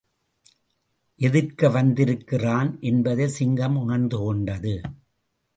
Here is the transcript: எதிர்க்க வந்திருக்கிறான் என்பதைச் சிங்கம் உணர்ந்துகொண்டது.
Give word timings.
எதிர்க்க 1.19 1.69
வந்திருக்கிறான் 1.69 2.77
என்பதைச் 2.79 3.29
சிங்கம் 3.29 3.77
உணர்ந்துகொண்டது. 3.77 4.75